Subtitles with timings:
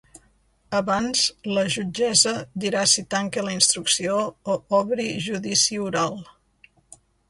[0.77, 1.25] Abans
[1.57, 2.33] la jutgessa
[2.65, 4.19] dirà si tanca la instrucció
[4.55, 6.23] o obri judici oral.